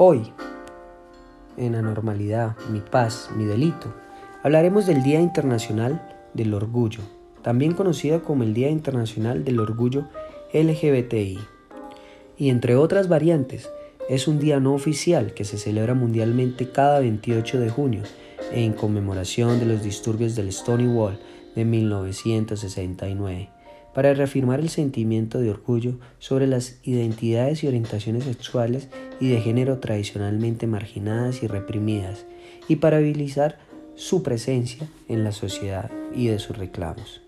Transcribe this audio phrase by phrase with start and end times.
[0.00, 0.32] Hoy,
[1.56, 3.92] en Anormalidad, mi paz, mi delito,
[4.44, 7.00] hablaremos del Día Internacional del Orgullo,
[7.42, 10.06] también conocido como el Día Internacional del Orgullo
[10.54, 11.40] LGBTI.
[12.36, 13.72] Y entre otras variantes,
[14.08, 18.02] es un día no oficial que se celebra mundialmente cada 28 de junio
[18.52, 21.18] en conmemoración de los disturbios del Stonewall
[21.56, 23.57] de 1969
[23.94, 28.88] para reafirmar el sentimiento de orgullo sobre las identidades y orientaciones sexuales
[29.20, 32.26] y de género tradicionalmente marginadas y reprimidas,
[32.68, 33.58] y para habilitar
[33.94, 37.22] su presencia en la sociedad y de sus reclamos.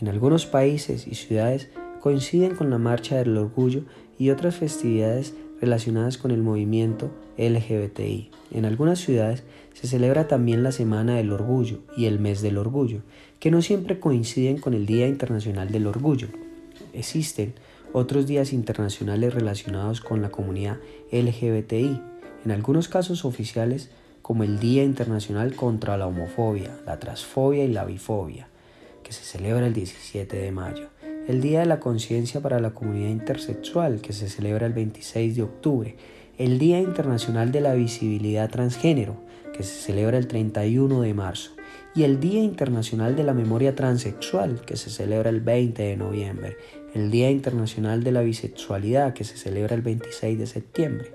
[0.00, 1.68] En algunos países y ciudades
[2.00, 3.82] coinciden con la Marcha del Orgullo
[4.18, 8.30] y otras festividades relacionadas con el movimiento LGBTI.
[8.52, 9.42] En algunas ciudades
[9.74, 13.00] se celebra también la Semana del Orgullo y el Mes del Orgullo,
[13.40, 16.28] que no siempre coinciden con el Día Internacional del Orgullo.
[16.92, 17.54] Existen
[17.92, 20.78] otros días internacionales relacionados con la comunidad
[21.12, 22.00] LGBTI,
[22.44, 23.90] en algunos casos oficiales
[24.22, 28.48] como el Día Internacional contra la Homofobia, la Transfobia y la Bifobia,
[29.02, 30.88] que se celebra el 17 de mayo,
[31.28, 35.42] el Día de la Conciencia para la Comunidad Intersexual, que se celebra el 26 de
[35.42, 35.94] octubre,
[36.38, 39.18] el Día Internacional de la Visibilidad Transgénero,
[39.54, 41.50] que se celebra el 31 de marzo,
[41.94, 46.56] y el Día Internacional de la Memoria Transexual, que se celebra el 20 de noviembre,
[46.94, 51.12] el Día Internacional de la Bisexualidad, que se celebra el 26 de septiembre,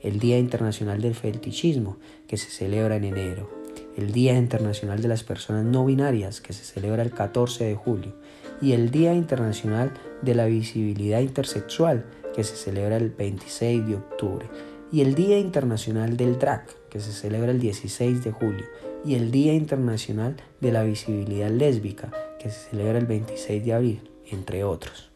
[0.00, 3.50] el Día Internacional del Fetichismo, que se celebra en enero,
[3.98, 8.14] el Día Internacional de las Personas No Binarias, que se celebra el 14 de julio,
[8.60, 14.46] y el Día Internacional de la Visibilidad Intersexual, que se celebra el 26 de octubre,
[14.92, 18.66] y el Día Internacional del Drag, que se celebra el 16 de julio,
[19.04, 24.10] y el Día Internacional de la Visibilidad Lésbica, que se celebra el 26 de abril,
[24.30, 25.10] entre otros.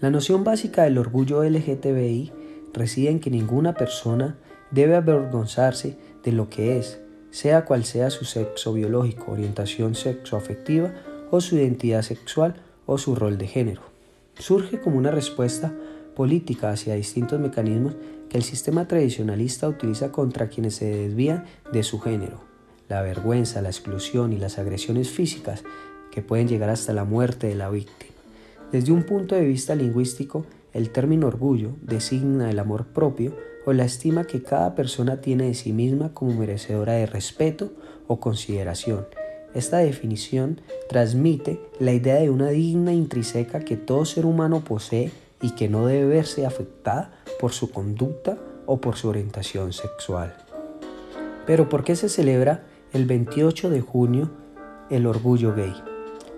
[0.00, 2.32] La noción básica del orgullo LGTBI
[2.72, 4.36] reside en que ninguna persona
[4.70, 10.92] debe avergonzarse de lo que es, sea cual sea su sexo biológico, orientación sexoafectiva
[11.30, 12.56] o su identidad sexual
[12.86, 13.82] o su rol de género.
[14.38, 15.74] Surge como una respuesta
[16.14, 17.94] política hacia distintos mecanismos
[18.28, 22.40] que el sistema tradicionalista utiliza contra quienes se desvían de su género.
[22.88, 25.64] La vergüenza, la exclusión y las agresiones físicas
[26.10, 28.12] que pueden llegar hasta la muerte de la víctima.
[28.72, 33.84] Desde un punto de vista lingüístico, el término orgullo designa el amor propio o la
[33.84, 37.72] estima que cada persona tiene de sí misma como merecedora de respeto
[38.06, 39.06] o consideración.
[39.56, 45.52] Esta definición transmite la idea de una digna intrínseca que todo ser humano posee y
[45.52, 50.36] que no debe verse afectada por su conducta o por su orientación sexual.
[51.46, 54.30] Pero ¿por qué se celebra el 28 de junio
[54.90, 55.72] el orgullo gay?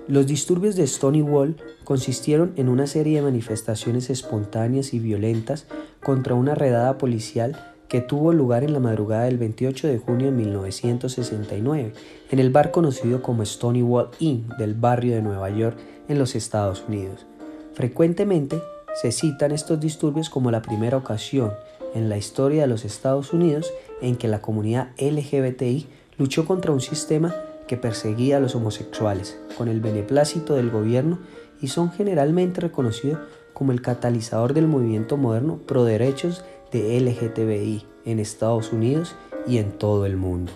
[0.06, 5.66] Los disturbios de Stonewall consistieron en una serie de manifestaciones espontáneas y violentas
[6.04, 10.32] contra una redada policial que tuvo lugar en la madrugada del 28 de junio de
[10.32, 11.92] 1969
[12.30, 15.76] en el bar conocido como Stonewall Inn del barrio de Nueva York
[16.08, 17.26] en los Estados Unidos.
[17.74, 18.62] Frecuentemente
[19.00, 21.52] se citan estos disturbios como la primera ocasión
[21.94, 23.72] en la historia de los Estados Unidos
[24.02, 25.86] en que la comunidad LGBTI
[26.18, 27.34] luchó contra un sistema
[27.66, 31.18] que perseguía a los homosexuales con el beneplácito del gobierno
[31.60, 33.20] y son generalmente reconocidos
[33.52, 39.14] como el catalizador del movimiento moderno pro derechos de LGTBI en Estados Unidos
[39.46, 40.52] y en todo el mundo.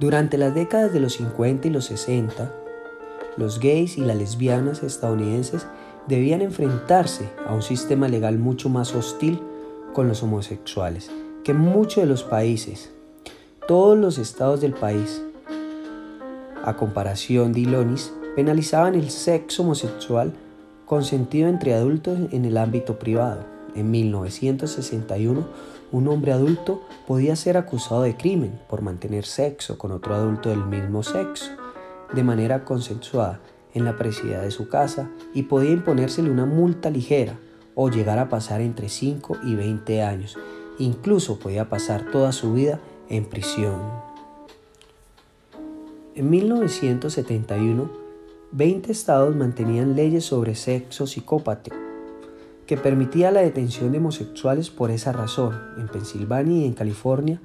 [0.00, 2.52] Durante las décadas de los 50 y los 60,
[3.36, 5.66] los gays y las lesbianas estadounidenses
[6.06, 9.40] debían enfrentarse a un sistema legal mucho más hostil
[9.92, 11.10] con los homosexuales
[11.48, 12.90] que muchos de los países.
[13.66, 15.22] Todos los estados del país,
[16.62, 20.34] a comparación de Ilonis, penalizaban el sexo homosexual
[20.84, 23.57] consentido entre adultos en el ámbito privado.
[23.74, 25.46] En 1961,
[25.92, 30.64] un hombre adulto podía ser acusado de crimen por mantener sexo con otro adulto del
[30.64, 31.50] mismo sexo
[32.12, 33.40] de manera consensuada
[33.74, 37.38] en la presidencia de su casa y podía imponérsele una multa ligera
[37.74, 40.36] o llegar a pasar entre 5 y 20 años.
[40.78, 43.80] Incluso podía pasar toda su vida en prisión.
[46.14, 47.90] En 1971,
[48.50, 51.87] 20 estados mantenían leyes sobre sexo psicópata
[52.68, 55.58] que permitía la detención de homosexuales por esa razón.
[55.78, 57.40] En Pensilvania y en California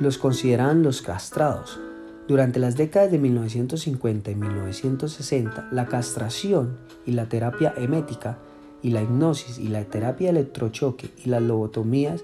[0.00, 1.78] los consideraban los castrados,
[2.26, 8.38] durante las décadas de 1950 y 1960, la castración y la terapia emética
[8.82, 12.22] y la hipnosis y la terapia electrochoque y las lobotomías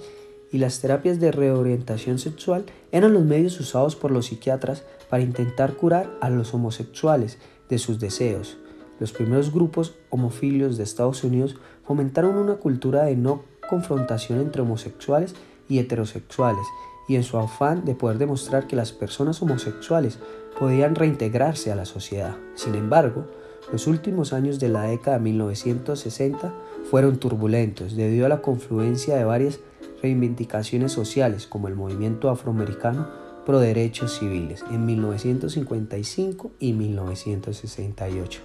[0.50, 5.74] y las terapias de reorientación sexual eran los medios usados por los psiquiatras para intentar
[5.74, 8.56] curar a los homosexuales de sus deseos.
[8.98, 15.34] Los primeros grupos homofilios de Estados Unidos fomentaron una cultura de no confrontación entre homosexuales
[15.68, 16.66] y heterosexuales
[17.08, 20.18] y en su afán de poder demostrar que las personas homosexuales
[20.58, 22.36] podían reintegrarse a la sociedad.
[22.54, 23.26] Sin embargo,
[23.72, 26.54] los últimos años de la década de 1960
[26.90, 29.60] fueron turbulentos debido a la confluencia de varias
[30.02, 33.08] reivindicaciones sociales como el movimiento afroamericano
[33.44, 38.40] pro derechos civiles en 1955 y 1968,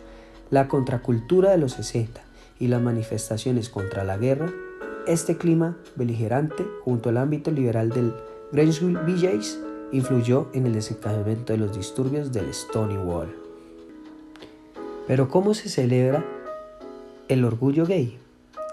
[0.52, 2.22] la contracultura de los 60
[2.60, 4.52] y las manifestaciones contra la guerra,
[5.08, 8.14] este clima beligerante junto al ámbito liberal del
[8.52, 9.60] Greenville Villages
[9.92, 13.34] influyó en el desencadenamiento de los disturbios del Stonewall.
[15.08, 16.24] Pero ¿cómo se celebra
[17.30, 18.20] el orgullo gay?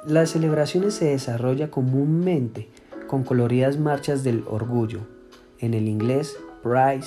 [0.04, 2.68] Las celebraciones se desarrolla comúnmente
[3.06, 5.00] con coloridas marchas del orgullo,
[5.60, 7.06] en el inglés Pride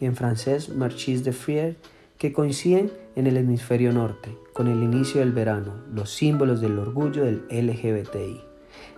[0.00, 1.76] y en francés Marches de Fier,
[2.18, 7.24] que coinciden en el hemisferio norte, con el inicio del verano, los símbolos del orgullo
[7.24, 8.40] del LGBTI,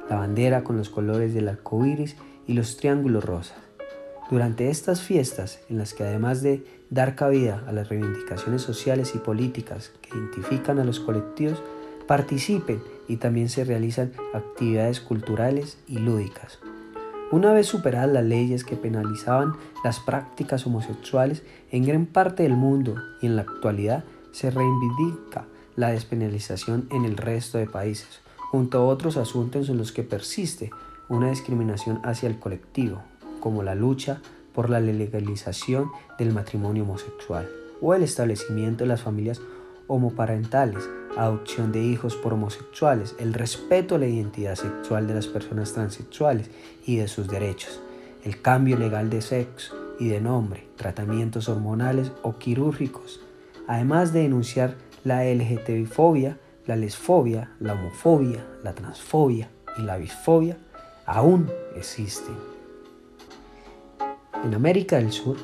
[0.08, 2.16] la bandera con los colores del arco iris
[2.46, 3.58] y los triángulos rosas.
[4.30, 9.18] Durante estas fiestas, en las que además de dar cabida a las reivindicaciones sociales y
[9.18, 11.62] políticas que identifican a los colectivos,
[12.06, 16.58] participen y también se realizan actividades culturales y lúdicas.
[17.30, 19.52] Una vez superadas las leyes que penalizaban
[19.84, 25.44] las prácticas homosexuales en gran parte del mundo y en la actualidad se reivindica
[25.76, 28.20] la despenalización en el resto de países,
[28.50, 30.70] junto a otros asuntos en los que persiste
[31.10, 33.02] una discriminación hacia el colectivo,
[33.40, 34.22] como la lucha
[34.54, 37.46] por la legalización del matrimonio homosexual
[37.82, 39.40] o el establecimiento de las familias
[39.88, 45.72] homoparentales, adopción de hijos por homosexuales, el respeto a la identidad sexual de las personas
[45.72, 46.50] transexuales
[46.86, 47.80] y de sus derechos,
[48.24, 53.20] el cambio legal de sexo y de nombre, tratamientos hormonales o quirúrgicos,
[53.66, 59.48] además de denunciar la LGTBI-fobia, la lesfobia, la homofobia, la transfobia
[59.78, 60.58] y la bisfobia,
[61.06, 62.36] aún existen.
[64.44, 65.36] En América del Sur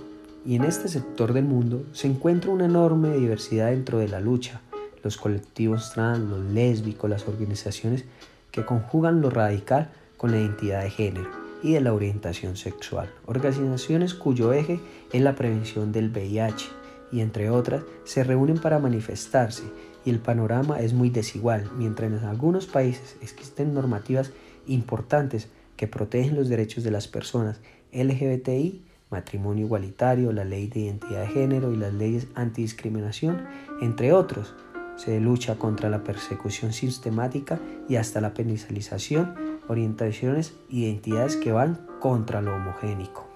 [0.47, 4.61] y en este sector del mundo se encuentra una enorme diversidad dentro de la lucha.
[5.03, 8.05] Los colectivos trans, los lésbicos, las organizaciones
[8.51, 11.31] que conjugan lo radical con la identidad de género
[11.63, 13.11] y de la orientación sexual.
[13.27, 14.81] Organizaciones cuyo eje
[15.13, 16.67] es la prevención del VIH
[17.11, 19.65] y entre otras se reúnen para manifestarse
[20.05, 24.31] y el panorama es muy desigual, mientras en algunos países existen normativas
[24.67, 27.61] importantes que protegen los derechos de las personas
[27.93, 33.45] LGBTI, matrimonio igualitario, la ley de identidad de género y las leyes antidiscriminación,
[33.81, 34.55] entre otros.
[34.97, 37.59] Se lucha contra la persecución sistemática
[37.89, 39.35] y hasta la penalización,
[39.69, 43.27] orientaciones identidades que van contra lo homogénico.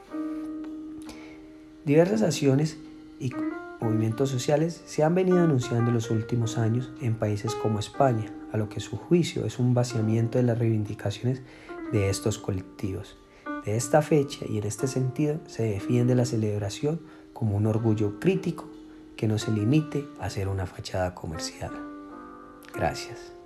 [1.84, 2.76] Diversas acciones
[3.18, 3.32] y
[3.80, 8.56] movimientos sociales se han venido anunciando en los últimos años en países como España, a
[8.56, 11.42] lo que su juicio es un vaciamiento de las reivindicaciones
[11.92, 13.16] de estos colectivos.
[13.68, 17.02] De esta fecha y en este sentido se defiende la celebración
[17.34, 18.66] como un orgullo crítico
[19.14, 21.72] que no se limite a ser una fachada comercial.
[22.72, 23.37] Gracias.